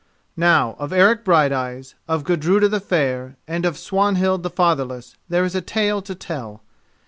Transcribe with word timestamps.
Now 0.35 0.75
of 0.79 0.91
Eric 0.91 1.23
Brighteyes, 1.23 1.93
of 2.07 2.23
Gudruda 2.23 2.67
the 2.67 2.79
Fair 2.79 3.37
and 3.47 3.67
of 3.67 3.77
Swanhild 3.77 4.41
the 4.41 4.49
Fatherless, 4.49 5.15
there 5.29 5.45
is 5.45 5.53
a 5.53 5.61
tale 5.61 6.01
to 6.01 6.15
tell. 6.15 6.63